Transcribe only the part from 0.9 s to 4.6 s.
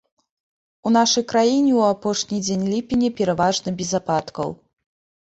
нашай краіне ў апошні дзень ліпеня пераважна без ападкаў.